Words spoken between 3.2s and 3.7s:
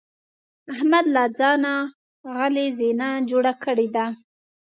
جوړه